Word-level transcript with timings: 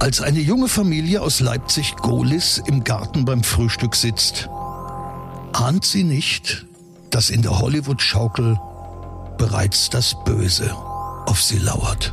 Als 0.00 0.22
eine 0.22 0.40
junge 0.40 0.68
Familie 0.68 1.20
aus 1.20 1.40
Leipzig-Gohlis 1.40 2.62
im 2.66 2.84
Garten 2.84 3.26
beim 3.26 3.44
Frühstück 3.44 3.94
sitzt, 3.94 4.48
ahnt 5.52 5.84
sie 5.84 6.04
nicht, 6.04 6.64
dass 7.10 7.28
in 7.28 7.42
der 7.42 7.58
Hollywood-Schaukel 7.58 8.58
bereits 9.36 9.90
das 9.90 10.16
Böse 10.24 10.74
auf 11.26 11.42
sie 11.42 11.58
lauert. 11.58 12.12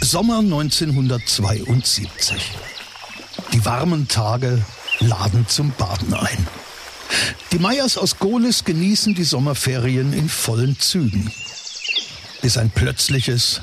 Sommer 0.00 0.38
1972. 0.38 2.36
Die 3.52 3.64
warmen 3.64 4.08
Tage 4.08 4.64
laden 5.00 5.46
zum 5.48 5.72
Baden 5.72 6.14
ein. 6.14 6.46
Die 7.52 7.58
Meyers 7.58 7.98
aus 7.98 8.18
Gohlis 8.18 8.64
genießen 8.64 9.14
die 9.14 9.24
Sommerferien 9.24 10.12
in 10.12 10.28
vollen 10.28 10.78
Zügen. 10.78 11.30
Bis 12.42 12.56
ein 12.56 12.70
plötzliches, 12.70 13.60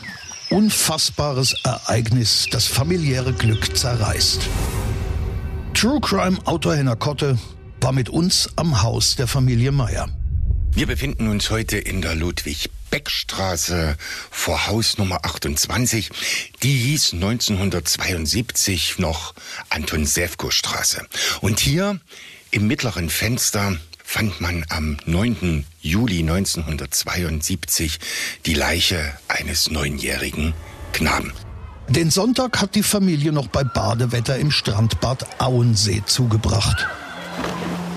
unfassbares 0.49 1.55
Ereignis 1.63 2.47
das 2.51 2.65
familiäre 2.67 3.33
Glück 3.33 3.75
zerreißt. 3.75 4.41
True 5.73 5.99
Crime 6.01 6.37
Autor 6.45 6.75
Henner 6.75 6.95
Kotte 6.95 7.39
war 7.81 7.91
mit 7.91 8.09
uns 8.09 8.49
am 8.55 8.81
Haus 8.81 9.15
der 9.15 9.27
Familie 9.27 9.71
Meyer. 9.71 10.09
Wir 10.73 10.87
befinden 10.87 11.29
uns 11.29 11.49
heute 11.49 11.77
in 11.77 12.01
der 12.01 12.15
Ludwig 12.15 12.69
Beckstraße 12.95 13.97
vor 14.31 14.67
Haus 14.67 14.97
Nummer 14.97 15.25
28. 15.25 16.11
Die 16.63 16.77
hieß 16.77 17.11
1972 17.15 18.99
noch 18.99 19.33
Anton 19.67 20.05
Sewko 20.05 20.49
Straße. 20.49 21.05
Und 21.41 21.59
hier 21.59 21.99
im 22.51 22.67
mittleren 22.67 23.09
Fenster 23.09 23.75
fand 24.01 24.39
man 24.39 24.65
am 24.69 24.95
9. 25.05 25.65
Juli 25.81 26.19
1972 26.19 27.99
die 28.45 28.53
Leiche 28.53 29.11
eines 29.27 29.69
neunjährigen 29.69 30.53
Knaben. 30.93 31.33
Den 31.89 32.11
Sonntag 32.11 32.61
hat 32.61 32.75
die 32.75 32.83
Familie 32.83 33.33
noch 33.33 33.47
bei 33.47 33.65
Badewetter 33.65 34.37
im 34.37 34.51
Strandbad 34.51 35.41
Auensee 35.41 36.01
zugebracht. 36.05 36.87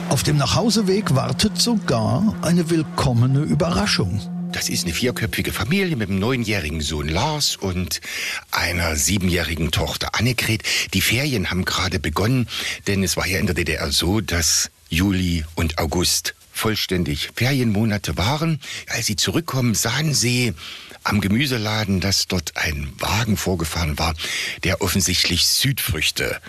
Auf 0.09 0.25
dem 0.25 0.39
Nachhauseweg 0.39 1.15
wartet 1.15 1.57
sogar 1.63 2.35
eine 2.43 2.69
willkommene 2.69 3.43
Überraschung. 3.43 4.38
Das 4.59 4.69
ist 4.69 4.87
eine 4.87 4.93
vierköpfige 4.93 5.53
Familie 5.53 5.95
mit 5.95 6.11
einem 6.11 6.19
neunjährigen 6.19 6.81
Sohn 6.81 7.07
Lars 7.07 7.55
und 7.55 8.01
einer 8.51 8.97
siebenjährigen 8.97 9.71
Tochter 9.71 10.17
Annegret. 10.17 10.65
Die 10.95 11.01
Ferien 11.01 11.53
haben 11.53 11.65
gerade 11.65 12.01
begonnen, 12.01 12.49
denn 12.89 13.05
es 13.05 13.17
war 13.17 13.25
ja 13.25 13.39
in 13.39 13.47
der 13.47 13.55
DDR 13.55 13.93
so, 13.93 14.21
dass 14.21 14.73
Juli 14.89 15.45
und 15.55 15.79
August 15.79 16.35
vollständig 16.53 17.31
Ferienmonate 17.37 18.17
waren. 18.17 18.59
Als 18.89 19.07
sie 19.07 19.15
zurückkommen, 19.15 19.77
sahen 19.77 20.13
sie 20.13 20.55
am 21.05 21.21
Gemüseladen, 21.21 22.01
dass 22.01 22.27
dort 22.27 22.57
ein 22.57 22.93
Wagen 22.99 23.37
vorgefahren 23.37 23.97
war, 23.97 24.15
der 24.65 24.83
offensichtlich 24.83 25.47
Südfrüchte 25.47 26.41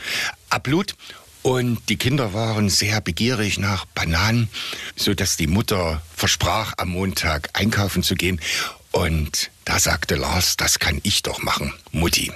ablud. 0.50 0.96
Und 1.42 1.88
die 1.90 1.98
Kinder 1.98 2.34
waren 2.34 2.70
sehr 2.70 3.00
begierig 3.02 3.60
nach 3.60 3.86
Bananen, 3.86 4.50
so 4.96 5.14
dass 5.14 5.38
die 5.38 5.48
Mutter 5.48 6.02
versprach, 6.16 6.74
am 6.78 6.90
Montag 6.90 7.50
einkaufen 7.54 8.04
zu 8.04 8.16
gehen. 8.16 8.42
Und 8.92 9.52
da 9.66 9.80
sagte 9.80 10.16
Lars, 10.16 10.58
das 10.58 10.80
kann 10.80 11.00
ich 11.04 11.24
doch 11.24 11.42
machen, 11.42 11.74
Mutti. 11.92 12.32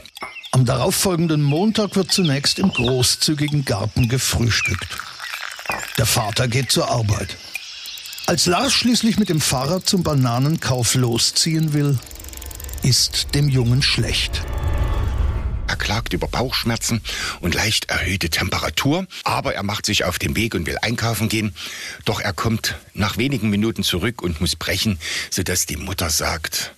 Am 0.51 0.65
darauffolgenden 0.65 1.41
Montag 1.41 1.95
wird 1.95 2.11
zunächst 2.11 2.59
im 2.59 2.69
großzügigen 2.69 3.65
Garten 3.65 4.07
gefrühstückt. 4.07 4.97
Der 5.97 6.05
Vater 6.05 6.47
geht 6.47 6.71
zur 6.71 6.89
Arbeit. 6.89 7.37
Als 8.27 8.45
Lars 8.45 8.71
schließlich 8.73 9.17
mit 9.17 9.29
dem 9.29 9.41
Fahrrad 9.41 9.89
zum 9.89 10.03
Bananenkauf 10.03 10.95
losziehen 10.95 11.73
will, 11.73 11.99
ist 12.83 13.35
dem 13.35 13.49
Jungen 13.49 13.81
schlecht. 13.81 14.43
Er 15.67 15.75
klagt 15.75 16.13
über 16.13 16.27
Bauchschmerzen 16.27 17.01
und 17.39 17.55
leicht 17.55 17.89
erhöhte 17.89 18.29
Temperatur, 18.29 19.07
aber 19.23 19.55
er 19.55 19.63
macht 19.63 19.85
sich 19.85 20.03
auf 20.03 20.19
den 20.19 20.35
Weg 20.35 20.55
und 20.55 20.65
will 20.67 20.77
einkaufen 20.81 21.29
gehen. 21.29 21.55
Doch 22.05 22.19
er 22.19 22.33
kommt 22.33 22.75
nach 22.93 23.17
wenigen 23.17 23.49
Minuten 23.49 23.83
zurück 23.83 24.21
und 24.21 24.41
muss 24.41 24.55
brechen, 24.55 24.99
sodass 25.29 25.65
die 25.65 25.77
Mutter 25.77 26.09
sagt, 26.09 26.73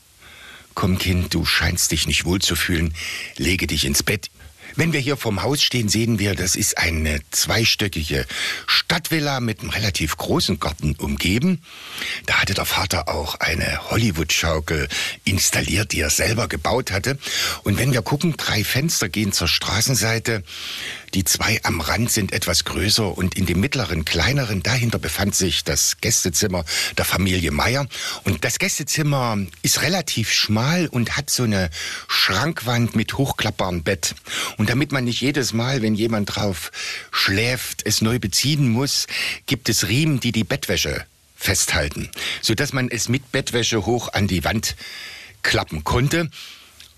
Komm 0.75 0.97
Kind, 0.97 1.33
du 1.33 1.45
scheinst 1.45 1.91
dich 1.91 2.05
nicht 2.05 2.25
wohl 2.25 2.41
zu 2.41 2.55
fühlen, 2.55 2.93
lege 3.37 3.65
dich 3.65 3.85
ins 3.85 4.03
Bett, 4.03 4.29
wenn 4.75 4.93
wir 4.93 4.99
hier 4.99 5.17
vorm 5.17 5.43
Haus 5.43 5.61
stehen, 5.61 5.89
sehen 5.89 6.19
wir, 6.19 6.35
das 6.35 6.55
ist 6.55 6.77
eine 6.77 7.19
zweistöckige 7.31 8.25
Stadtvilla 8.67 9.39
mit 9.39 9.61
einem 9.61 9.69
relativ 9.69 10.17
großen 10.17 10.59
Garten 10.59 10.95
umgeben. 10.95 11.61
Da 12.25 12.41
hatte 12.41 12.53
der 12.53 12.65
Vater 12.65 13.07
auch 13.07 13.35
eine 13.35 13.89
Hollywood-Schaukel 13.89 14.87
installiert, 15.23 15.91
die 15.91 15.99
er 15.99 16.09
selber 16.09 16.47
gebaut 16.47 16.91
hatte. 16.91 17.17
Und 17.63 17.77
wenn 17.77 17.93
wir 17.93 18.01
gucken, 18.01 18.35
drei 18.37 18.63
Fenster 18.63 19.09
gehen 19.09 19.31
zur 19.31 19.47
Straßenseite. 19.47 20.43
Die 21.15 21.23
zwei 21.23 21.61
am 21.63 21.79
Rand 21.79 22.11
sind 22.11 22.33
etwas 22.33 22.65
größer 22.65 23.17
und 23.17 23.35
in 23.35 23.45
dem 23.45 23.61
mittleren, 23.61 24.03
kleineren, 24.03 24.63
dahinter 24.63 24.99
befand 24.99 25.33
sich 25.33 25.63
das 25.63 25.95
Gästezimmer 26.01 26.65
der 26.97 27.05
Familie 27.05 27.51
Meier. 27.51 27.87
Und 28.25 28.43
das 28.43 28.59
Gästezimmer 28.59 29.37
ist 29.61 29.81
relativ 29.81 30.33
schmal 30.33 30.87
und 30.87 31.15
hat 31.15 31.29
so 31.29 31.43
eine 31.43 31.69
Schrankwand 32.09 32.97
mit 32.97 33.17
hochklappbarem 33.17 33.81
Bett. 33.83 34.13
Und 34.57 34.69
damit 34.69 34.91
man 34.91 35.05
nicht 35.05 35.21
jedes 35.21 35.53
Mal, 35.53 35.81
wenn 35.81 35.95
jemand 35.95 36.35
drauf 36.35 36.73
schläft, 37.13 37.85
es 37.85 38.01
neu 38.01 38.19
beziehen 38.19 38.67
muss, 38.67 39.07
gibt 39.45 39.69
es 39.69 39.87
Riemen, 39.87 40.19
die 40.19 40.33
die 40.33 40.43
Bettwäsche 40.43 41.05
festhalten, 41.37 42.09
sodass 42.41 42.73
man 42.73 42.89
es 42.89 43.07
mit 43.07 43.31
Bettwäsche 43.31 43.85
hoch 43.85 44.11
an 44.11 44.27
die 44.27 44.43
Wand 44.43 44.75
klappen 45.43 45.85
konnte. 45.85 46.29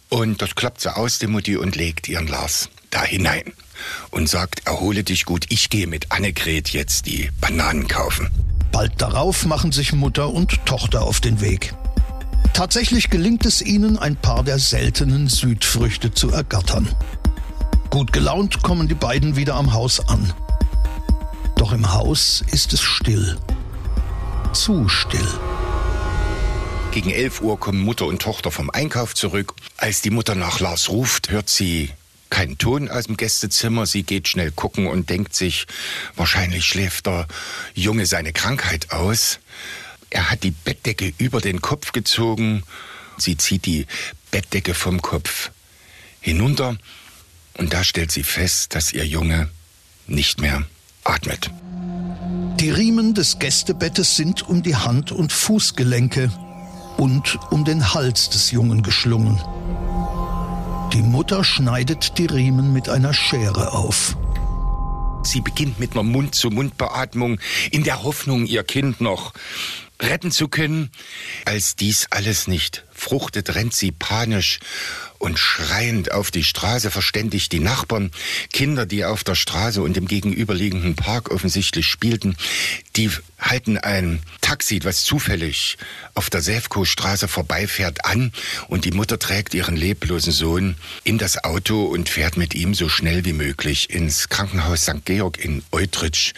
Und 0.09 0.41
das 0.41 0.55
klappt 0.55 0.81
so 0.81 0.89
aus, 0.89 1.19
die 1.19 1.27
Mutti, 1.27 1.55
und 1.55 1.75
legt 1.75 2.07
ihren 2.07 2.25
Lars 2.25 2.69
da 2.97 3.03
hinein 3.03 3.53
und 4.09 4.27
sagt, 4.27 4.65
erhole 4.65 5.03
dich 5.03 5.25
gut, 5.25 5.45
ich 5.49 5.69
gehe 5.69 5.85
mit 5.85 6.11
Annegret 6.11 6.69
jetzt 6.69 7.05
die 7.05 7.29
Bananen 7.39 7.87
kaufen. 7.87 8.29
Bald 8.71 8.93
darauf 8.97 9.45
machen 9.45 9.71
sich 9.71 9.93
Mutter 9.93 10.29
und 10.29 10.65
Tochter 10.65 11.03
auf 11.03 11.21
den 11.21 11.39
Weg. 11.39 11.75
Tatsächlich 12.53 13.11
gelingt 13.11 13.45
es 13.45 13.61
ihnen, 13.61 13.99
ein 13.99 14.15
paar 14.15 14.43
der 14.43 14.57
seltenen 14.57 15.27
Südfrüchte 15.27 16.11
zu 16.11 16.31
ergattern. 16.31 16.87
Gut 17.91 18.11
gelaunt 18.13 18.63
kommen 18.63 18.87
die 18.87 18.95
beiden 18.95 19.35
wieder 19.35 19.53
am 19.53 19.73
Haus 19.73 19.99
an. 20.09 20.33
Doch 21.55 21.71
im 21.71 21.93
Haus 21.93 22.43
ist 22.51 22.73
es 22.73 22.81
still. 22.81 23.37
Zu 24.53 24.89
still. 24.89 25.27
Gegen 26.91 27.11
11 27.11 27.41
Uhr 27.41 27.59
kommen 27.59 27.81
Mutter 27.81 28.07
und 28.07 28.23
Tochter 28.23 28.49
vom 28.49 28.71
Einkauf 28.71 29.13
zurück. 29.13 29.53
Als 29.77 30.01
die 30.01 30.09
Mutter 30.09 30.33
nach 30.33 30.59
Lars 30.59 30.89
ruft, 30.89 31.29
hört 31.29 31.47
sie 31.47 31.91
keinen 32.29 32.57
Ton 32.57 32.89
aus 32.89 33.05
dem 33.05 33.17
Gästezimmer. 33.17 33.85
Sie 33.85 34.03
geht 34.03 34.27
schnell 34.27 34.51
gucken 34.51 34.87
und 34.87 35.09
denkt 35.09 35.35
sich, 35.35 35.67
wahrscheinlich 36.15 36.65
schläft 36.65 37.07
der 37.07 37.27
Junge 37.73 38.05
seine 38.05 38.33
Krankheit 38.33 38.91
aus. 38.91 39.39
Er 40.09 40.29
hat 40.29 40.43
die 40.43 40.51
Bettdecke 40.51 41.13
über 41.17 41.41
den 41.41 41.61
Kopf 41.61 41.91
gezogen. 41.91 42.63
Sie 43.17 43.37
zieht 43.37 43.65
die 43.65 43.87
Bettdecke 44.31 44.73
vom 44.73 45.01
Kopf 45.01 45.51
hinunter 46.19 46.77
und 47.57 47.73
da 47.73 47.83
stellt 47.83 48.11
sie 48.11 48.23
fest, 48.23 48.75
dass 48.75 48.93
ihr 48.93 49.05
Junge 49.05 49.49
nicht 50.05 50.39
mehr 50.39 50.65
atmet. 51.03 51.49
Die 52.59 52.69
Riemen 52.69 53.13
des 53.13 53.39
Gästebettes 53.39 54.15
sind 54.15 54.47
um 54.47 54.63
die 54.63 54.75
Hand- 54.75 55.11
und 55.11 55.31
Fußgelenke 55.31 56.31
und 56.97 57.37
um 57.51 57.65
den 57.65 57.93
Hals 57.93 58.29
des 58.29 58.51
Jungen 58.51 58.83
geschlungen. 58.83 59.41
Die 60.93 61.01
Mutter 61.01 61.43
schneidet 61.43 62.17
die 62.17 62.27
Riemen 62.27 62.71
mit 62.71 62.87
einer 62.87 63.13
Schere 63.13 63.73
auf. 63.73 64.15
Sie 65.23 65.41
beginnt 65.41 65.79
mit 65.79 65.91
einer 65.91 66.03
Mund-zu-Mund-Beatmung 66.03 67.39
in 67.71 67.83
der 67.83 68.03
Hoffnung, 68.03 68.45
ihr 68.45 68.63
Kind 68.63 69.01
noch 69.01 69.33
retten 70.01 70.31
zu 70.31 70.47
können. 70.47 70.91
Als 71.45 71.75
dies 71.75 72.07
alles 72.11 72.47
nicht 72.47 72.83
überfruchtet 72.97 73.55
rennt 73.55 73.73
sie 73.73 73.91
panisch 73.91 74.59
und 75.19 75.39
schreiend 75.39 76.11
auf 76.11 76.29
die 76.29 76.43
Straße, 76.43 76.91
verständigt 76.91 77.51
die 77.51 77.59
Nachbarn, 77.59 78.11
Kinder, 78.53 78.85
die 78.85 79.05
auf 79.05 79.23
der 79.23 79.35
Straße 79.35 79.81
und 79.81 79.97
im 79.97 80.07
gegenüberliegenden 80.07 80.95
Park 80.95 81.31
offensichtlich 81.31 81.87
spielten, 81.87 82.35
die 82.95 83.09
halten 83.39 83.77
ein 83.77 84.21
Taxi, 84.41 84.79
was 84.83 85.03
zufällig 85.03 85.77
auf 86.13 86.29
der 86.29 86.41
Säfko-Straße 86.41 87.27
vorbeifährt, 87.27 88.05
an 88.05 88.31
und 88.67 88.85
die 88.85 88.91
Mutter 88.91 89.17
trägt 89.19 89.53
ihren 89.53 89.75
leblosen 89.75 90.33
Sohn 90.33 90.75
in 91.03 91.17
das 91.17 91.43
Auto 91.43 91.85
und 91.85 92.09
fährt 92.09 92.37
mit 92.37 92.53
ihm 92.55 92.73
so 92.73 92.89
schnell 92.89 93.25
wie 93.25 93.33
möglich 93.33 93.89
ins 93.89 94.29
Krankenhaus 94.29 94.83
St. 94.83 95.05
Georg 95.05 95.43
in 95.43 95.63
Eutrich, 95.71 96.33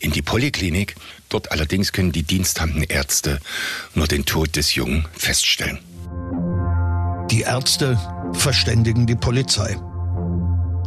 in 0.00 0.12
die 0.12 0.22
Poliklinik. 0.22 0.94
Dort 1.28 1.50
allerdings 1.52 1.92
können 1.92 2.12
die 2.12 2.22
diensthabenden 2.22 2.84
Ärzte 2.84 3.40
nur 3.94 4.06
den 4.06 4.24
Tod 4.24 4.56
des 4.56 4.74
Jungen 4.74 5.06
feststellen. 5.12 5.78
Die 7.30 7.40
Ärzte 7.40 7.98
verständigen 8.32 9.06
die 9.06 9.16
Polizei. 9.16 9.76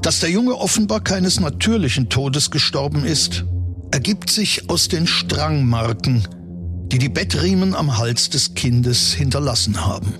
Dass 0.01 0.19
der 0.19 0.29
Junge 0.29 0.55
offenbar 0.55 1.01
keines 1.01 1.39
natürlichen 1.39 2.09
Todes 2.09 2.51
gestorben 2.51 3.03
ist, 3.03 3.45
ergibt 3.91 4.29
sich 4.29 4.69
aus 4.69 4.87
den 4.87 5.07
Strangmarken, 5.07 6.27
die 6.91 6.99
die 6.99 7.09
Bettriemen 7.09 7.75
am 7.75 7.97
Hals 7.97 8.29
des 8.29 8.53
Kindes 8.53 9.13
hinterlassen 9.13 9.85
haben. 9.85 10.13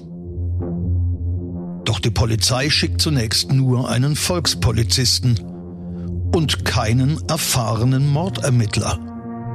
Doch 1.85 1.99
die 1.99 2.11
Polizei 2.11 2.69
schickt 2.69 3.01
zunächst 3.01 3.53
nur 3.53 3.89
einen 3.89 4.17
Volkspolizisten 4.17 5.39
und 6.35 6.65
keinen 6.65 7.21
erfahrenen 7.29 8.07
Mordermittler, 8.09 8.99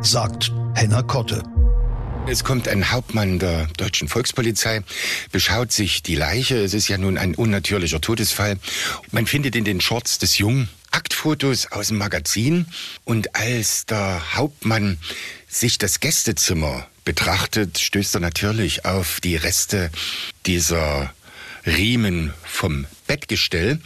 sagt 0.02 0.52
Henna 0.75 1.02
Kotte. 1.02 1.43
Es 2.26 2.44
kommt 2.44 2.69
ein 2.69 2.90
Hauptmann 2.90 3.38
der 3.38 3.66
deutschen 3.76 4.08
Volkspolizei, 4.08 4.82
beschaut 5.31 5.72
sich 5.72 6.02
die 6.02 6.14
Leiche. 6.14 6.56
Es 6.56 6.75
ist 6.75 6.88
ja 6.88 6.99
nun 6.99 7.19
ein 7.19 7.34
unnatürlicher 7.34 8.00
Todesfall. 8.00 8.58
Man 9.10 9.26
findet 9.26 9.54
in 9.56 9.64
den 9.64 9.81
Shorts 9.81 10.19
des 10.19 10.38
Jungen 10.38 10.69
Aktfotos 10.90 11.70
aus 11.72 11.88
dem 11.88 11.99
Magazin. 11.99 12.66
Und 13.04 13.34
als 13.37 13.87
der 13.87 14.34
Hauptmann 14.34 14.99
sich 15.49 15.78
das 15.78 16.00
Gästezimmer 16.00 16.87
betrachtet, 17.05 17.78
stößt 17.78 18.14
er 18.16 18.20
natürlich 18.20 18.84
auf 18.84 19.20
die 19.20 19.37
Reste 19.37 19.90
dieser 20.46 21.12
Riemen 21.64 22.32
vom 22.44 22.87
Bettgestell. 23.06 23.81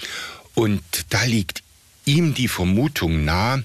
Und 0.55 0.83
da 1.11 1.25
liegt 1.25 1.63
ihm 2.05 2.35
die 2.35 2.49
Vermutung 2.49 3.25
nahe, 3.25 3.65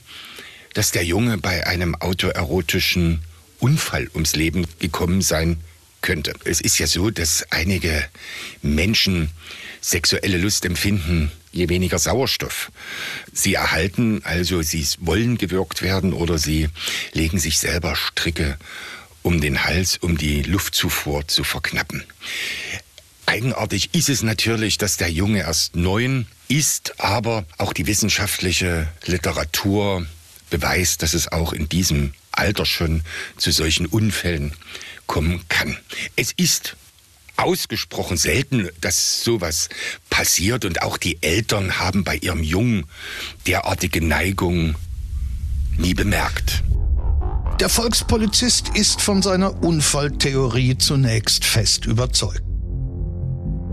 dass 0.73 0.91
der 0.91 1.03
Junge 1.03 1.37
bei 1.37 1.67
einem 1.67 1.95
autoerotischen 1.95 3.21
Unfall 3.59 4.09
ums 4.13 4.35
Leben 4.35 4.65
gekommen 4.79 5.21
sein 5.21 5.61
könnte. 6.01 6.33
Es 6.45 6.61
ist 6.61 6.79
ja 6.79 6.87
so, 6.87 7.11
dass 7.11 7.45
einige 7.51 8.03
Menschen 8.61 9.29
sexuelle 9.81 10.37
Lust 10.37 10.65
empfinden, 10.65 11.31
je 11.51 11.69
weniger 11.69 11.99
Sauerstoff 11.99 12.71
sie 13.33 13.53
erhalten. 13.53 14.21
Also 14.23 14.61
sie 14.61 14.85
wollen 14.99 15.37
gewirkt 15.37 15.81
werden 15.81 16.13
oder 16.13 16.37
sie 16.37 16.69
legen 17.13 17.39
sich 17.39 17.59
selber 17.59 17.95
Stricke 17.95 18.57
um 19.23 19.39
den 19.39 19.63
Hals, 19.63 19.97
um 19.97 20.17
die 20.17 20.41
Luftzufuhr 20.41 21.27
zu 21.27 21.43
verknappen. 21.43 22.03
Eigenartig 23.27 23.93
ist 23.93 24.09
es 24.09 24.23
natürlich, 24.23 24.77
dass 24.77 24.97
der 24.97 25.11
Junge 25.11 25.41
erst 25.41 25.75
neun 25.75 26.25
ist, 26.47 26.99
aber 26.99 27.45
auch 27.57 27.71
die 27.71 27.87
wissenschaftliche 27.87 28.87
Literatur 29.05 30.05
beweist, 30.51 31.01
dass 31.01 31.15
es 31.15 31.31
auch 31.31 31.53
in 31.53 31.67
diesem 31.67 32.13
Alter 32.31 32.67
schon 32.67 33.01
zu 33.37 33.51
solchen 33.51 33.87
Unfällen 33.87 34.53
kommen 35.07 35.41
kann. 35.49 35.77
Es 36.15 36.31
ist 36.37 36.77
ausgesprochen 37.37 38.17
selten, 38.17 38.69
dass 38.81 39.23
sowas 39.23 39.69
passiert 40.11 40.63
und 40.63 40.83
auch 40.83 40.97
die 40.97 41.21
Eltern 41.23 41.79
haben 41.79 42.03
bei 42.03 42.17
ihrem 42.17 42.43
Jungen 42.43 42.85
derartige 43.47 44.05
Neigung 44.05 44.75
nie 45.77 45.95
bemerkt. 45.95 46.63
Der 47.59 47.69
Volkspolizist 47.69 48.69
ist 48.75 49.01
von 49.01 49.21
seiner 49.21 49.63
Unfalltheorie 49.63 50.77
zunächst 50.77 51.45
fest 51.45 51.85
überzeugt. 51.85 52.41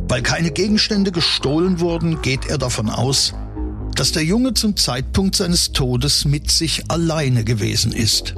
Weil 0.09 0.23
keine 0.23 0.51
Gegenstände 0.51 1.13
gestohlen 1.13 1.81
wurden, 1.81 2.23
geht 2.23 2.47
er 2.47 2.59
davon 2.59 2.89
aus, 2.89 3.35
dass 3.99 4.13
der 4.13 4.23
Junge 4.25 4.55
zum 4.55 4.77
Zeitpunkt 4.77 5.35
seines 5.35 5.73
Todes 5.73 6.25
mit 6.25 6.53
sich 6.53 6.89
alleine 6.89 7.43
gewesen 7.43 7.91
ist. 7.91 8.35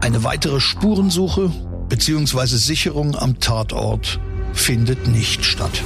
Eine 0.00 0.22
weitere 0.22 0.60
Spurensuche 0.60 1.52
bzw. 1.88 2.46
Sicherung 2.46 3.16
am 3.16 3.40
Tatort 3.40 4.20
findet 4.52 5.08
nicht 5.08 5.44
statt. 5.44 5.82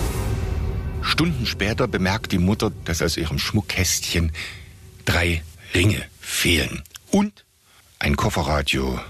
Stunden 1.00 1.46
später 1.46 1.88
bemerkt 1.88 2.32
die 2.32 2.38
Mutter, 2.38 2.70
dass 2.84 3.00
aus 3.00 3.16
ihrem 3.16 3.38
Schmuckkästchen 3.38 4.32
drei 5.06 5.42
Ringe 5.72 6.02
fehlen. 6.20 6.82
Und 7.10 7.46
ein 7.98 8.16
Kofferradio, 8.16 9.00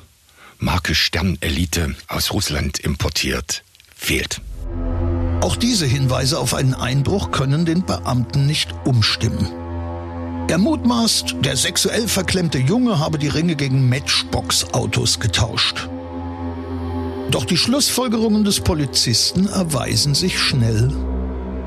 Marke 0.58 0.94
Stern 0.94 1.36
Elite 1.40 1.96
aus 2.06 2.32
Russland 2.32 2.78
importiert, 2.78 3.64
fehlt. 3.92 4.40
Auch 5.40 5.56
diese 5.56 5.86
Hinweise 5.86 6.38
auf 6.38 6.54
einen 6.54 6.74
Einbruch 6.74 7.30
können 7.30 7.64
den 7.66 7.84
Beamten 7.84 8.46
nicht 8.46 8.74
umstimmen. 8.84 9.48
Er 10.48 10.58
mutmaßt, 10.58 11.36
der 11.40 11.56
sexuell 11.56 12.08
verklemmte 12.08 12.58
Junge 12.58 12.98
habe 12.98 13.18
die 13.18 13.28
Ringe 13.28 13.56
gegen 13.56 13.88
Matchbox-Autos 13.88 15.18
getauscht. 15.18 15.88
Doch 17.30 17.44
die 17.44 17.56
Schlussfolgerungen 17.56 18.44
des 18.44 18.60
Polizisten 18.60 19.48
erweisen 19.48 20.14
sich 20.14 20.38
schnell 20.38 20.92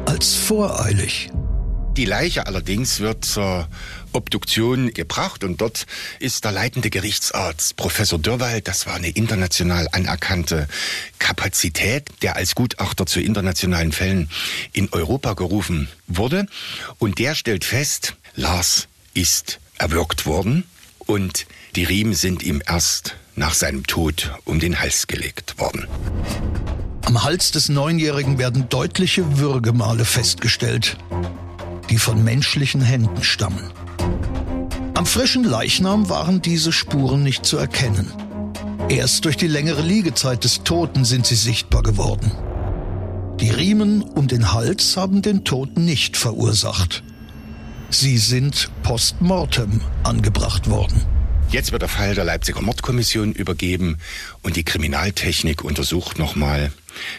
als 0.05 0.33
voreilig. 0.33 1.29
Die 1.97 2.05
Leiche 2.05 2.47
allerdings 2.47 3.01
wird 3.01 3.25
zur 3.25 3.67
Obduktion 4.13 4.93
gebracht 4.93 5.43
und 5.43 5.61
dort 5.61 5.85
ist 6.19 6.43
der 6.43 6.51
leitende 6.51 6.89
Gerichtsarzt 6.89 7.75
Professor 7.75 8.19
Dürwald, 8.19 8.67
das 8.67 8.85
war 8.85 8.95
eine 8.95 9.09
international 9.09 9.87
anerkannte 9.91 10.67
Kapazität, 11.19 12.09
der 12.21 12.35
als 12.35 12.55
Gutachter 12.55 13.05
zu 13.05 13.19
internationalen 13.19 13.91
Fällen 13.91 14.29
in 14.73 14.89
Europa 14.91 15.33
gerufen 15.33 15.89
wurde 16.07 16.47
und 16.97 17.19
der 17.19 17.35
stellt 17.35 17.65
fest, 17.65 18.15
Lars 18.35 18.87
ist 19.13 19.59
erwürgt 19.77 20.25
worden 20.25 20.65
und 20.99 21.45
die 21.75 21.83
Riemen 21.83 22.13
sind 22.13 22.43
ihm 22.43 22.61
erst 22.65 23.15
nach 23.35 23.53
seinem 23.53 23.87
Tod 23.87 24.31
um 24.45 24.59
den 24.59 24.79
Hals 24.79 25.07
gelegt 25.07 25.59
worden. 25.59 25.87
Am 27.05 27.23
Hals 27.23 27.51
des 27.51 27.69
Neunjährigen 27.69 28.37
werden 28.37 28.69
deutliche 28.69 29.39
Würgemale 29.39 30.05
festgestellt, 30.05 30.97
die 31.89 31.97
von 31.97 32.23
menschlichen 32.23 32.81
Händen 32.81 33.23
stammen. 33.23 33.71
Am 34.99 35.05
frischen 35.05 35.45
Leichnam 35.45 36.09
waren 36.09 36.41
diese 36.41 36.73
Spuren 36.73 37.23
nicht 37.23 37.45
zu 37.45 37.55
erkennen. 37.55 38.11
Erst 38.89 39.23
durch 39.23 39.37
die 39.37 39.47
längere 39.47 39.81
Liegezeit 39.81 40.43
des 40.43 40.63
Toten 40.63 41.05
sind 41.05 41.25
sie 41.25 41.37
sichtbar 41.37 41.83
geworden. 41.83 42.33
Die 43.39 43.49
Riemen 43.49 44.01
um 44.01 44.27
den 44.27 44.51
Hals 44.51 44.97
haben 44.97 45.21
den 45.21 45.45
Tod 45.45 45.77
nicht 45.77 46.17
verursacht. 46.17 47.01
Sie 47.89 48.17
sind 48.17 48.69
post 48.83 49.21
mortem 49.21 49.79
angebracht 50.03 50.69
worden. 50.69 51.05
Jetzt 51.49 51.71
wird 51.71 51.81
der 51.81 51.87
Fall 51.87 52.13
der 52.13 52.25
Leipziger 52.25 52.61
Mordkommission 52.61 53.31
übergeben 53.31 53.99
und 54.41 54.57
die 54.57 54.65
Kriminaltechnik 54.65 55.63
untersucht 55.63 56.19
nochmal 56.19 56.73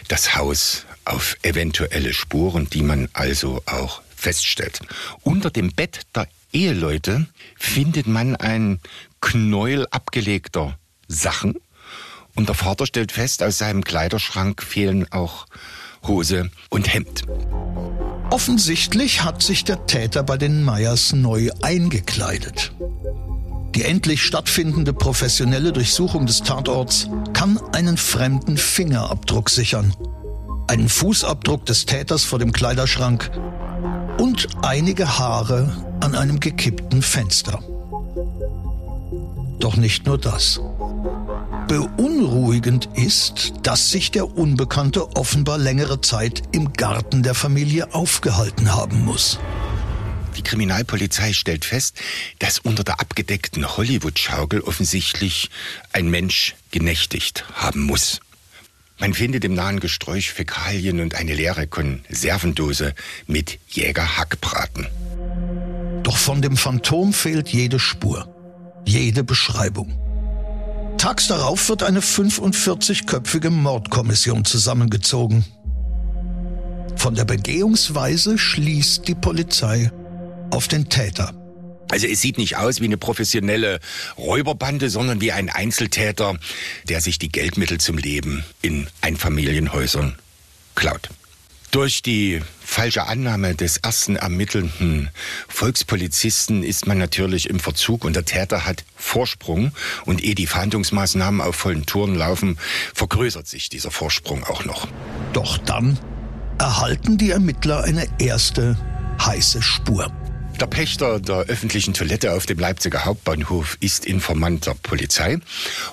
das 0.07 0.35
Haus 0.35 0.85
auf 1.03 1.35
eventuelle 1.41 2.13
Spuren, 2.13 2.69
die 2.69 2.83
man 2.83 3.09
also 3.13 3.63
auch 3.65 4.03
feststellt. 4.15 4.81
Unter 5.23 5.49
dem 5.49 5.71
Bett 5.71 6.01
der 6.13 6.27
Eheleute 6.53 7.27
findet 7.57 8.07
man 8.07 8.35
ein 8.35 8.79
Knäuel 9.21 9.87
abgelegter 9.91 10.77
Sachen 11.07 11.55
und 12.35 12.47
der 12.47 12.55
Vater 12.55 12.85
stellt 12.85 13.11
fest, 13.11 13.43
aus 13.43 13.57
seinem 13.57 13.83
Kleiderschrank 13.83 14.63
fehlen 14.63 15.11
auch 15.11 15.45
Hose 16.03 16.49
und 16.69 16.93
Hemd. 16.93 17.23
Offensichtlich 18.29 19.23
hat 19.23 19.43
sich 19.43 19.63
der 19.63 19.85
Täter 19.85 20.23
bei 20.23 20.37
den 20.37 20.63
Meyers 20.63 21.13
neu 21.13 21.49
eingekleidet. 21.61 22.71
Die 23.75 23.83
endlich 23.83 24.23
stattfindende 24.23 24.93
professionelle 24.93 25.71
Durchsuchung 25.71 26.25
des 26.25 26.43
Tatorts 26.43 27.07
kann 27.33 27.59
einen 27.73 27.97
fremden 27.97 28.57
Fingerabdruck 28.57 29.49
sichern. 29.49 29.95
Einen 30.67 30.89
Fußabdruck 30.89 31.65
des 31.65 31.85
Täters 31.85 32.23
vor 32.23 32.39
dem 32.39 32.51
Kleiderschrank 32.53 33.31
und 34.17 34.47
einige 34.61 35.17
Haare 35.17 35.69
an 36.01 36.15
einem 36.15 36.39
gekippten 36.39 37.01
Fenster. 37.01 37.59
Doch 39.59 39.75
nicht 39.75 40.05
nur 40.05 40.17
das. 40.17 40.59
Beunruhigend 41.67 42.89
ist, 42.95 43.53
dass 43.63 43.91
sich 43.91 44.11
der 44.11 44.35
Unbekannte 44.37 45.15
offenbar 45.15 45.57
längere 45.57 46.01
Zeit 46.01 46.41
im 46.51 46.73
Garten 46.73 47.23
der 47.23 47.35
Familie 47.35 47.93
aufgehalten 47.93 48.73
haben 48.73 49.05
muss. 49.05 49.39
Die 50.37 50.43
Kriminalpolizei 50.43 51.33
stellt 51.33 51.65
fest, 51.65 51.97
dass 52.39 52.59
unter 52.59 52.83
der 52.83 52.99
abgedeckten 52.99 53.77
Hollywood-Schaukel 53.77 54.61
offensichtlich 54.61 55.49
ein 55.93 56.09
Mensch 56.09 56.55
genächtigt 56.71 57.45
haben 57.53 57.81
muss. 57.81 58.21
Man 59.01 59.15
findet 59.15 59.43
im 59.43 59.55
nahen 59.55 59.79
Gesträuch 59.79 60.29
Fäkalien 60.29 60.99
und 60.99 61.15
eine 61.15 61.33
leere 61.33 61.65
Konservendose 61.65 62.93
mit 63.25 63.57
Jägerhackbraten. 63.69 64.85
Doch 66.03 66.17
von 66.17 66.43
dem 66.43 66.55
Phantom 66.55 67.11
fehlt 67.11 67.49
jede 67.49 67.79
Spur, 67.79 68.31
jede 68.85 69.23
Beschreibung. 69.23 69.97
Tags 70.99 71.27
darauf 71.27 71.67
wird 71.67 71.81
eine 71.81 72.01
45-köpfige 72.01 73.49
Mordkommission 73.49 74.45
zusammengezogen. 74.45 75.45
Von 76.95 77.15
der 77.15 77.25
Begehungsweise 77.25 78.37
schließt 78.37 79.07
die 79.07 79.15
Polizei 79.15 79.91
auf 80.51 80.67
den 80.67 80.89
Täter. 80.89 81.40
Also 81.91 82.07
es 82.07 82.21
sieht 82.21 82.37
nicht 82.37 82.57
aus 82.57 82.79
wie 82.79 82.85
eine 82.85 82.97
professionelle 82.97 83.79
Räuberbande, 84.17 84.89
sondern 84.89 85.21
wie 85.21 85.31
ein 85.31 85.49
Einzeltäter, 85.49 86.37
der 86.85 87.01
sich 87.01 87.19
die 87.19 87.31
Geldmittel 87.31 87.79
zum 87.79 87.97
Leben 87.97 88.45
in 88.61 88.87
Einfamilienhäusern 89.01 90.17
klaut. 90.73 91.09
Durch 91.71 92.01
die 92.01 92.41
falsche 92.59 93.07
Annahme 93.07 93.55
des 93.55 93.77
ersten 93.77 94.17
ermittelnden 94.17 95.09
Volkspolizisten 95.47 96.63
ist 96.63 96.85
man 96.85 96.97
natürlich 96.97 97.49
im 97.49 97.61
Verzug 97.61 98.03
und 98.03 98.15
der 98.15 98.25
Täter 98.25 98.65
hat 98.65 98.83
Vorsprung. 98.97 99.71
Und 100.05 100.21
ehe 100.21 100.35
die 100.35 100.47
Fahndungsmaßnahmen 100.47 101.39
auf 101.39 101.55
vollen 101.55 101.85
Touren 101.85 102.15
laufen, 102.15 102.57
vergrößert 102.93 103.47
sich 103.47 103.69
dieser 103.69 103.91
Vorsprung 103.91 104.43
auch 104.43 104.65
noch. 104.65 104.87
Doch 105.31 105.57
dann 105.57 105.97
erhalten 106.59 107.17
die 107.17 107.31
Ermittler 107.31 107.83
eine 107.83 108.05
erste 108.19 108.77
heiße 109.21 109.61
Spur. 109.61 110.11
Der 110.61 110.67
Pächter 110.67 111.19
der 111.19 111.37
öffentlichen 111.47 111.95
Toilette 111.95 112.33
auf 112.33 112.45
dem 112.45 112.59
Leipziger 112.59 113.03
Hauptbahnhof 113.03 113.77
ist 113.79 114.05
Informant 114.05 114.67
der 114.67 114.75
Polizei 114.75 115.39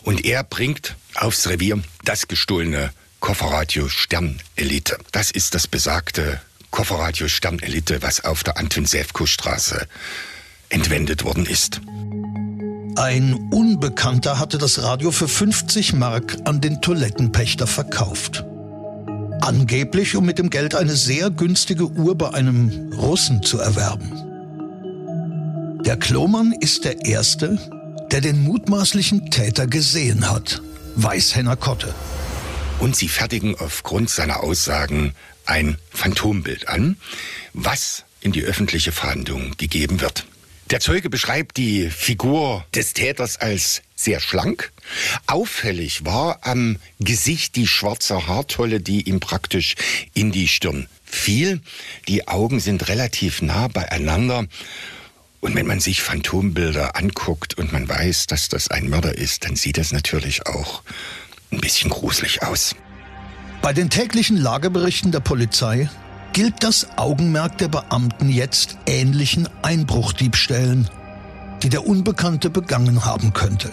und 0.03 0.27
er 0.27 0.45
bringt 0.45 0.95
aufs 1.15 1.49
Revier 1.49 1.83
das 2.05 2.29
gestohlene 2.29 2.91
Kofferradio 3.19 3.89
Sternelite. 3.89 4.99
Das 5.11 5.31
ist 5.31 5.55
das 5.55 5.69
besagte 5.69 6.43
Kofferradio 6.71 7.29
Sternelite, 7.29 8.03
was 8.03 8.27
auf 8.27 8.45
der 8.45 8.59
Anton 8.59 8.85
Sefko 8.85 9.25
Straße 9.25 9.87
entwendet 10.69 11.25
worden 11.25 11.47
ist. 11.47 11.81
Ein 12.97 13.49
Unbekannter 13.51 14.39
hatte 14.39 14.59
das 14.59 14.83
Radio 14.83 15.13
für 15.13 15.29
50 15.29 15.95
Mark 15.95 16.37
an 16.45 16.61
den 16.61 16.83
Toilettenpächter 16.83 17.67
verkauft. 17.67 18.45
Angeblich, 19.41 20.15
um 20.15 20.27
mit 20.27 20.39
dem 20.39 20.51
Geld 20.51 20.75
eine 20.75 20.95
sehr 20.95 21.31
günstige 21.31 21.87
Uhr 21.87 22.19
bei 22.19 22.35
einem 22.35 22.93
Russen 22.93 23.43
zu 23.43 23.59
erwerben. 23.61 24.27
Der 25.88 25.97
Klomann 25.97 26.52
ist 26.52 26.85
der 26.85 27.07
Erste, 27.07 27.59
der 28.11 28.21
den 28.21 28.42
mutmaßlichen 28.42 29.30
Täter 29.30 29.66
gesehen 29.66 30.30
hat, 30.30 30.61
weiß 30.97 31.35
Henner 31.35 31.57
Kotte 31.57 31.95
und 32.78 32.95
sie 32.95 33.09
fertigen 33.09 33.57
aufgrund 33.59 34.11
seiner 34.11 34.42
Aussagen 34.42 35.14
ein 35.47 35.78
Phantombild 35.88 36.68
an, 36.68 36.99
was 37.54 38.04
in 38.21 38.33
die 38.33 38.42
öffentliche 38.42 38.92
Fahndung 38.92 39.57
gegeben 39.57 40.02
wird. 40.02 40.26
Der 40.68 40.80
Zeuge 40.80 41.09
beschreibt 41.09 41.57
die 41.57 41.88
Figur 41.88 42.66
des 42.75 42.92
Täters 42.92 43.38
als 43.38 43.80
sehr 43.97 44.21
schlank. 44.21 44.73
Auffällig 45.26 46.04
war 46.04 46.40
am 46.42 46.76
Gesicht 47.00 47.57
die 47.57 47.66
schwarze 47.66 48.26
Haartolle, 48.26 48.80
die 48.80 49.09
ihm 49.09 49.21
praktisch 49.21 49.75
in 50.12 50.33
die 50.33 50.49
Stirn 50.49 50.87
fiel. 51.02 51.62
Die 52.09 52.28
Augen 52.28 52.61
sind 52.61 52.88
relativ 52.88 53.40
nah 53.40 53.68
beieinander. 53.68 54.45
Und 55.40 55.54
wenn 55.54 55.66
man 55.66 55.80
sich 55.80 56.02
Phantombilder 56.02 56.97
anguckt 56.97 57.57
und 57.59 57.73
man 57.73 57.88
weiß, 57.88 58.26
dass 58.26 58.49
das 58.49 58.71
ein 58.71 58.88
Mörder 58.88 59.16
ist, 59.16 59.45
dann 59.45 59.57
sieht 59.57 59.78
das 59.78 59.92
natürlich 59.92 60.47
auch 60.47 60.83
ein 61.52 61.61
bisschen 61.61 61.90
gruselig 61.90 62.42
aus. 62.42 62.75
Bei 63.62 63.73
den 63.73 63.90
täglichen 63.90 64.37
Lageberichten 64.37 65.12
der 65.12 65.21
Polizei 65.21 65.88
gilt 66.33 66.62
das 66.62 66.99
Augenmerk 66.99 67.59
der 67.59 67.68
Beamten 67.68 68.28
jetzt 68.28 68.78
ähnlichen 68.87 69.49
Einbruchdiebstählen, 69.62 70.88
die 71.62 71.68
der 71.68 71.87
Unbekannte 71.87 72.50
begangen 72.50 73.04
haben 73.04 73.33
könnte. 73.33 73.73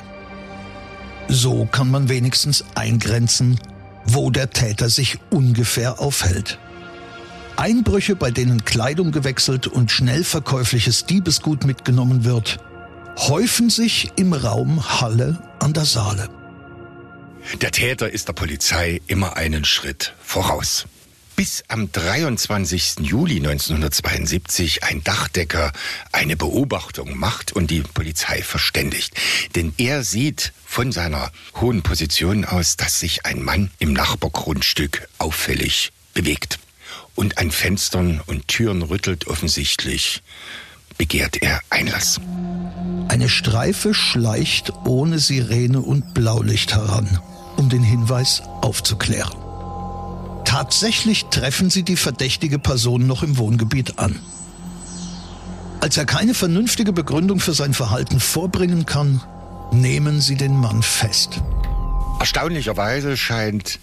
So 1.28 1.66
kann 1.66 1.90
man 1.90 2.10
wenigstens 2.10 2.64
eingrenzen, 2.76 3.60
wo 4.06 4.30
der 4.30 4.52
Täter 4.52 4.90
sich 4.90 5.18
ungefähr 5.32 6.00
aufhält. 6.00 6.60
Einbrüche, 7.58 8.16
bei 8.16 8.32
denen 8.32 8.66
Kleidung 8.66 9.12
gewechselt 9.12 9.68
und 9.68 9.92
schnell 9.92 10.24
verkäufliches 10.24 11.06
Diebesgut 11.06 11.66
mitgenommen 11.66 12.26
wird, 12.26 12.60
häufen 13.18 13.70
sich 13.70 14.12
im 14.18 14.34
Raum 14.34 15.02
Halle 15.02 15.42
an 15.60 15.74
der 15.74 15.86
Saale. 15.86 16.30
Der 17.62 17.72
Täter 17.72 18.10
ist 18.10 18.28
der 18.28 18.34
Polizei 18.34 19.02
immer 19.08 19.38
einen 19.38 19.66
Schritt 19.66 20.14
voraus. 20.22 20.86
Bis 21.36 21.64
am 21.68 21.92
23. 21.92 23.00
Juli 23.02 23.38
1972 23.38 24.84
ein 24.84 25.04
Dachdecker 25.04 25.74
eine 26.14 26.38
Beobachtung 26.38 27.18
macht 27.18 27.52
und 27.52 27.72
die 27.72 27.82
Polizei 27.82 28.42
verständigt. 28.42 29.14
Denn 29.56 29.74
er 29.78 30.04
sieht 30.04 30.54
von 30.66 30.94
seiner 30.94 31.32
hohen 31.60 31.84
Position 31.84 32.46
aus, 32.46 32.78
dass 32.78 33.02
sich 33.02 33.26
ein 33.26 33.44
Mann 33.44 33.70
im 33.80 33.92
Nachbargrundstück 33.92 35.10
auffällig 35.18 35.92
bewegt. 36.14 36.58
Und 37.16 37.38
an 37.38 37.52
Fenstern 37.52 38.22
und 38.28 38.48
Türen 38.48 38.82
rüttelt 38.82 39.28
offensichtlich, 39.28 40.22
begehrt 40.98 41.42
er 41.42 41.62
Einlass. 41.70 42.20
Eine 43.08 43.30
Streife 43.30 43.94
schleicht 43.94 44.74
ohne 44.86 45.20
Sirene 45.20 45.80
und 45.80 46.14
Blaulicht 46.14 46.74
heran 46.76 47.20
um 47.58 47.70
den 47.70 47.84
Hinweis 47.84 48.44
aufzuklären. 48.62 49.34
Tatsächlich 50.46 51.26
treffen 51.26 51.70
sie 51.70 51.84
die 51.84 51.96
verdächtige 51.96 52.60
Person 52.60 53.08
noch 53.08 53.24
im 53.24 53.38
Wohngebiet 53.38 53.98
an. 54.00 54.20
Als 55.82 55.98
er 55.98 56.06
keine 56.06 56.34
vernünftige 56.34 56.94
Begründung 56.94 57.40
für 57.40 57.54
sein 57.54 57.74
Verhalten 57.74 58.20
vorbringen 58.20 58.86
kann, 58.86 59.22
nehmen 59.72 60.22
sie 60.22 60.36
den 60.36 60.56
Mann 60.56 60.82
fest. 60.82 61.42
Erstaunlicherweise 62.20 63.18
scheint 63.18 63.80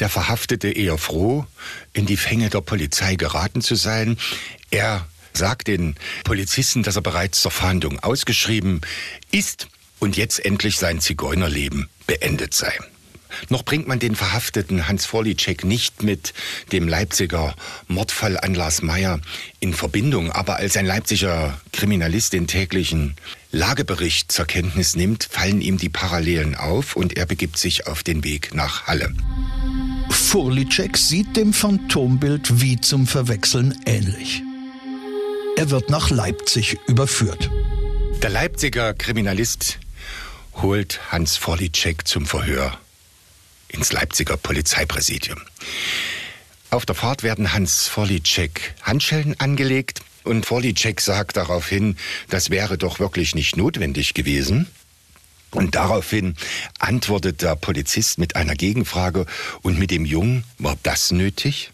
der 0.00 0.08
Verhaftete 0.08 0.68
eher 0.68 0.98
froh, 0.98 1.46
in 1.92 2.06
die 2.06 2.16
Fänge 2.16 2.50
der 2.50 2.60
Polizei 2.60 3.16
geraten 3.16 3.60
zu 3.60 3.74
sein. 3.74 4.18
Er 4.70 5.06
sagt 5.32 5.68
den 5.68 5.96
Polizisten, 6.24 6.82
dass 6.82 6.96
er 6.96 7.02
bereits 7.02 7.40
zur 7.40 7.50
Fahndung 7.50 8.00
ausgeschrieben 8.00 8.80
ist 9.30 9.68
und 9.98 10.16
jetzt 10.16 10.44
endlich 10.44 10.78
sein 10.78 11.00
Zigeunerleben 11.00 11.88
beendet 12.06 12.54
sei. 12.54 12.78
Noch 13.48 13.64
bringt 13.64 13.88
man 13.88 13.98
den 13.98 14.16
Verhafteten 14.16 14.88
Hans 14.88 15.06
Vorlicek 15.06 15.64
nicht 15.64 16.02
mit 16.02 16.32
dem 16.72 16.88
Leipziger 16.88 17.54
Mordfall 17.88 18.38
an 18.38 18.54
Lars 18.54 18.82
Meyer 18.82 19.20
in 19.60 19.74
Verbindung, 19.74 20.30
aber 20.30 20.56
als 20.56 20.76
ein 20.76 20.86
Leipziger 20.86 21.58
Kriminalist 21.72 22.32
den 22.32 22.46
täglichen 22.46 23.16
Lagebericht 23.50 24.32
zur 24.32 24.46
Kenntnis 24.46 24.96
nimmt, 24.96 25.24
fallen 25.30 25.60
ihm 25.60 25.78
die 25.78 25.88
Parallelen 25.88 26.54
auf 26.54 26.96
und 26.96 27.16
er 27.16 27.26
begibt 27.26 27.56
sich 27.56 27.86
auf 27.86 28.02
den 28.02 28.24
Weg 28.24 28.54
nach 28.54 28.86
Halle. 28.86 29.14
Furlicek 30.10 30.96
sieht 30.96 31.36
dem 31.36 31.52
Phantombild 31.52 32.60
wie 32.60 32.80
zum 32.80 33.06
Verwechseln 33.06 33.78
ähnlich. 33.86 34.42
Er 35.56 35.70
wird 35.70 35.88
nach 35.88 36.10
Leipzig 36.10 36.78
überführt. 36.88 37.50
Der 38.22 38.30
Leipziger 38.30 38.94
Kriminalist 38.94 39.78
holt 40.54 41.00
Hans 41.12 41.36
Forlicek 41.36 42.08
zum 42.08 42.26
Verhör 42.26 42.78
ins 43.74 43.92
Leipziger 43.92 44.36
Polizeipräsidium. 44.36 45.40
Auf 46.70 46.86
der 46.86 46.94
Fahrt 46.94 47.22
werden 47.22 47.52
Hans 47.52 47.88
Forlicek 47.88 48.74
Handschellen 48.82 49.38
angelegt 49.38 50.00
und 50.22 50.46
Forlicek 50.46 51.00
sagt 51.00 51.36
daraufhin, 51.36 51.96
das 52.30 52.50
wäre 52.50 52.78
doch 52.78 52.98
wirklich 52.98 53.34
nicht 53.34 53.56
notwendig 53.56 54.14
gewesen. 54.14 54.66
Und 55.50 55.74
daraufhin 55.76 56.34
antwortet 56.78 57.42
der 57.42 57.54
Polizist 57.54 58.18
mit 58.18 58.34
einer 58.34 58.56
Gegenfrage, 58.56 59.26
und 59.62 59.78
mit 59.78 59.92
dem 59.92 60.04
Jungen 60.04 60.44
war 60.58 60.76
das 60.82 61.12
nötig? 61.12 61.70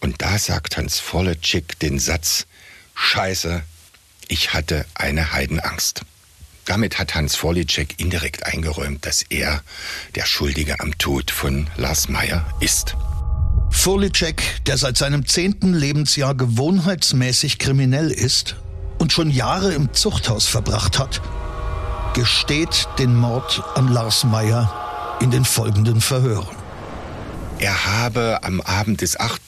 Und 0.00 0.22
da 0.22 0.38
sagt 0.38 0.76
Hans 0.76 1.00
Forlicek 1.00 1.78
den 1.80 1.98
Satz, 1.98 2.46
Scheiße, 2.94 3.62
ich 4.28 4.52
hatte 4.52 4.86
eine 4.94 5.32
Heidenangst. 5.32 6.02
Damit 6.64 6.98
hat 6.98 7.14
Hans 7.14 7.34
Vorlicek 7.34 7.94
indirekt 7.98 8.46
eingeräumt, 8.46 9.06
dass 9.06 9.22
er 9.22 9.62
der 10.14 10.24
Schuldige 10.24 10.80
am 10.80 10.96
Tod 10.98 11.30
von 11.30 11.68
Lars 11.76 12.08
Meyer 12.08 12.46
ist. 12.60 12.96
Vorlicek, 13.70 14.42
der 14.66 14.76
seit 14.76 14.96
seinem 14.96 15.26
zehnten 15.26 15.74
Lebensjahr 15.74 16.34
gewohnheitsmäßig 16.34 17.58
kriminell 17.58 18.10
ist 18.10 18.56
und 18.98 19.12
schon 19.12 19.30
Jahre 19.30 19.72
im 19.72 19.92
Zuchthaus 19.94 20.46
verbracht 20.46 20.98
hat, 20.98 21.22
gesteht 22.14 22.88
den 22.98 23.14
Mord 23.16 23.62
an 23.74 23.88
Lars 23.88 24.24
Meyer 24.24 25.18
in 25.20 25.30
den 25.30 25.44
folgenden 25.44 26.00
Verhören. 26.00 26.56
Er 27.58 27.86
habe 27.86 28.40
am 28.42 28.60
Abend 28.60 29.00
des 29.00 29.18
8. 29.18 29.40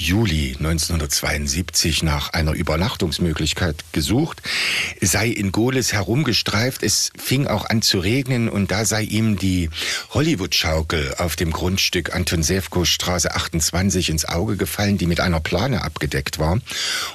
Juli 0.00 0.54
1972 0.56 2.04
nach 2.04 2.32
einer 2.32 2.52
Übernachtungsmöglichkeit 2.52 3.84
gesucht, 3.90 4.40
sei 5.00 5.26
in 5.26 5.50
Goles 5.50 5.92
herumgestreift. 5.92 6.84
Es 6.84 7.10
fing 7.18 7.48
auch 7.48 7.64
an 7.64 7.82
zu 7.82 7.98
regnen 7.98 8.48
und 8.48 8.70
da 8.70 8.84
sei 8.84 9.02
ihm 9.02 9.38
die 9.38 9.70
Hollywood-Schaukel 10.10 11.16
auf 11.18 11.34
dem 11.34 11.50
Grundstück 11.50 12.14
Anton 12.14 12.44
Sewko 12.44 12.84
Straße 12.84 13.34
28 13.34 14.10
ins 14.10 14.24
Auge 14.24 14.56
gefallen, 14.56 14.98
die 14.98 15.06
mit 15.06 15.18
einer 15.18 15.40
Plane 15.40 15.82
abgedeckt 15.82 16.38
war. 16.38 16.60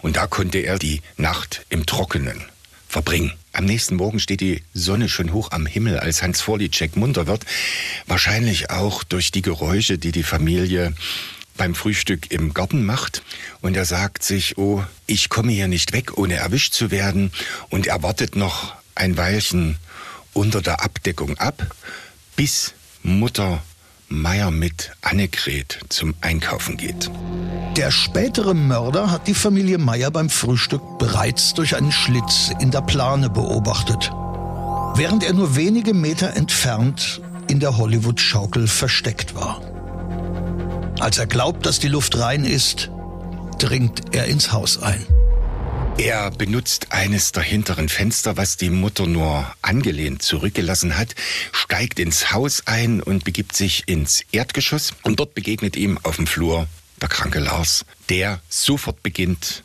Und 0.01 0.17
da 0.17 0.27
konnte 0.27 0.57
er 0.57 0.77
die 0.77 1.01
Nacht 1.15 1.65
im 1.69 1.85
Trockenen 1.85 2.41
verbringen. 2.89 3.31
Am 3.53 3.63
nächsten 3.63 3.95
Morgen 3.95 4.19
steht 4.19 4.41
die 4.41 4.61
Sonne 4.73 5.07
schon 5.07 5.31
hoch 5.31 5.51
am 5.51 5.65
Himmel, 5.65 5.99
als 5.99 6.21
Hans 6.21 6.41
Vorlitschek 6.41 6.97
munter 6.97 7.27
wird. 7.27 7.45
Wahrscheinlich 8.07 8.71
auch 8.71 9.05
durch 9.05 9.31
die 9.31 9.41
Geräusche, 9.41 9.97
die 9.97 10.11
die 10.11 10.23
Familie 10.23 10.93
beim 11.57 11.75
Frühstück 11.75 12.31
im 12.31 12.53
Garten 12.53 12.85
macht. 12.85 13.23
Und 13.61 13.75
er 13.75 13.85
sagt 13.85 14.23
sich, 14.23 14.57
oh, 14.57 14.83
ich 15.07 15.29
komme 15.29 15.51
hier 15.51 15.67
nicht 15.67 15.93
weg, 15.93 16.17
ohne 16.17 16.35
erwischt 16.35 16.73
zu 16.73 16.91
werden. 16.91 17.31
Und 17.69 17.87
er 17.87 18.03
wartet 18.03 18.35
noch 18.35 18.75
ein 18.95 19.17
Weilchen 19.17 19.77
unter 20.33 20.61
der 20.61 20.83
Abdeckung 20.83 21.37
ab, 21.37 21.75
bis 22.35 22.73
Mutter 23.03 23.61
Meier 24.09 24.51
mit 24.51 24.91
Annegret 25.01 25.79
zum 25.89 26.13
Einkaufen 26.21 26.77
geht. 26.77 27.09
Der 27.77 27.89
spätere 27.89 28.53
Mörder 28.53 29.09
hat 29.09 29.27
die 29.27 29.33
Familie 29.33 29.79
Meier 29.79 30.11
beim 30.11 30.29
Frühstück 30.29 30.99
bereits 30.99 31.55
durch 31.55 31.75
einen 31.75 31.91
Schlitz 31.91 32.51
in 32.59 32.69
der 32.69 32.81
Plane 32.81 33.31
beobachtet, 33.31 34.11
während 34.95 35.23
er 35.23 35.33
nur 35.33 35.55
wenige 35.55 35.95
Meter 35.95 36.35
entfernt 36.35 37.21
in 37.49 37.59
der 37.59 37.77
Hollywood-Schaukel 37.77 38.67
versteckt 38.67 39.33
war. 39.33 39.72
Als 40.99 41.17
er 41.17 41.27
glaubt, 41.27 41.65
dass 41.65 41.79
die 41.79 41.87
Luft 41.87 42.17
rein 42.17 42.45
ist, 42.45 42.89
dringt 43.59 44.15
er 44.15 44.25
ins 44.25 44.51
Haus 44.51 44.81
ein. 44.81 45.05
Er 45.97 46.31
benutzt 46.31 46.91
eines 46.91 47.31
der 47.31 47.43
hinteren 47.43 47.87
Fenster, 47.87 48.35
was 48.35 48.57
die 48.57 48.69
Mutter 48.69 49.05
nur 49.05 49.53
angelehnt 49.61 50.23
zurückgelassen 50.23 50.97
hat, 50.97 51.13
steigt 51.51 51.99
ins 51.99 52.31
Haus 52.31 52.63
ein 52.65 53.01
und 53.01 53.25
begibt 53.25 53.55
sich 53.55 53.87
ins 53.87 54.23
Erdgeschoss. 54.31 54.93
Und 55.03 55.19
dort 55.19 55.35
begegnet 55.35 55.75
ihm 55.75 55.99
auf 56.01 56.15
dem 56.15 56.25
Flur 56.25 56.67
der 57.01 57.09
kranke 57.09 57.39
Lars, 57.39 57.85
der 58.09 58.41
sofort 58.49 59.03
beginnt, 59.03 59.63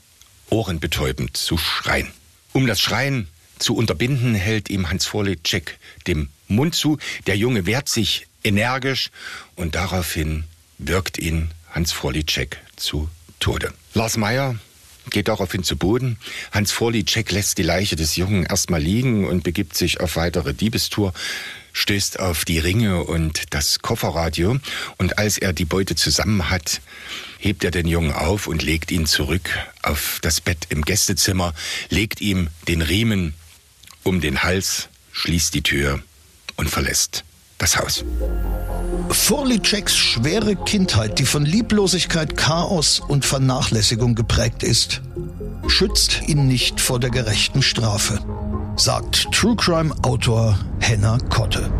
ohrenbetäubend 0.50 1.36
zu 1.36 1.56
schreien. 1.56 2.12
Um 2.52 2.66
das 2.66 2.80
Schreien 2.80 3.28
zu 3.58 3.74
unterbinden, 3.74 4.34
hält 4.34 4.68
ihm 4.70 4.90
Hans 4.90 5.06
Vorlitschek 5.06 5.78
dem 6.06 6.28
Mund 6.46 6.74
zu. 6.74 6.98
Der 7.26 7.36
Junge 7.36 7.64
wehrt 7.64 7.88
sich 7.88 8.26
energisch 8.44 9.10
und 9.56 9.74
daraufhin 9.74 10.44
wirkt 10.78 11.18
ihn 11.18 11.50
Hans 11.70 11.92
Vorlitschek 11.92 12.58
zu 12.76 13.08
Tode. 13.40 13.72
Lars 13.94 14.16
Meyer 14.16 14.56
geht 15.10 15.28
daraufhin 15.28 15.62
zu 15.62 15.76
Boden. 15.76 16.18
Hans 16.52 16.72
Vorlitschek 16.72 17.30
lässt 17.30 17.58
die 17.58 17.62
Leiche 17.62 17.96
des 17.96 18.16
Jungen 18.16 18.44
erstmal 18.44 18.80
liegen 18.80 19.26
und 19.26 19.44
begibt 19.44 19.76
sich 19.76 20.00
auf 20.00 20.16
weitere 20.16 20.54
Diebestour, 20.54 21.12
stößt 21.72 22.20
auf 22.20 22.44
die 22.44 22.58
Ringe 22.58 23.04
und 23.04 23.54
das 23.54 23.80
Kofferradio. 23.80 24.58
Und 24.96 25.18
als 25.18 25.38
er 25.38 25.52
die 25.52 25.64
Beute 25.64 25.94
zusammen 25.94 26.50
hat, 26.50 26.80
hebt 27.38 27.64
er 27.64 27.70
den 27.70 27.86
Jungen 27.86 28.12
auf 28.12 28.46
und 28.46 28.62
legt 28.62 28.90
ihn 28.90 29.06
zurück 29.06 29.50
auf 29.82 30.18
das 30.22 30.40
Bett 30.40 30.66
im 30.68 30.82
Gästezimmer, 30.82 31.54
legt 31.88 32.20
ihm 32.20 32.48
den 32.66 32.82
Riemen 32.82 33.34
um 34.02 34.20
den 34.20 34.42
Hals, 34.42 34.88
schließt 35.12 35.54
die 35.54 35.62
Tür 35.62 36.02
und 36.56 36.68
verlässt 36.68 37.24
das 37.58 37.76
Haus. 37.76 38.04
Vorlitscheks 39.10 39.96
schwere 39.96 40.56
Kindheit, 40.56 41.18
die 41.18 41.26
von 41.26 41.44
Lieblosigkeit, 41.44 42.36
Chaos 42.36 43.00
und 43.00 43.24
Vernachlässigung 43.24 44.14
geprägt 44.14 44.62
ist, 44.62 45.02
schützt 45.66 46.22
ihn 46.26 46.46
nicht 46.46 46.80
vor 46.80 47.00
der 47.00 47.10
gerechten 47.10 47.62
Strafe, 47.62 48.20
sagt 48.76 49.32
True 49.32 49.56
Crime 49.56 49.94
Autor 50.02 50.58
Henna 50.80 51.18
Kotte. 51.28 51.70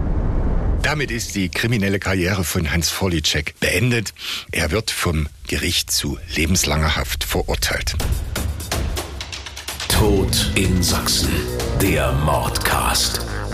Damit 0.82 1.10
ist 1.10 1.34
die 1.34 1.48
kriminelle 1.48 1.98
Karriere 1.98 2.44
von 2.44 2.70
Hans 2.70 2.88
Vorlitschek 2.88 3.54
beendet. 3.60 4.14
Er 4.52 4.70
wird 4.70 4.90
vom 4.90 5.28
Gericht 5.46 5.90
zu 5.90 6.18
lebenslanger 6.34 6.96
Haft 6.96 7.24
verurteilt. 7.24 7.96
Tod 9.88 10.52
in 10.54 10.82
Sachsen. 10.82 11.32
Der 11.82 12.12
Mordcast. 12.12 13.20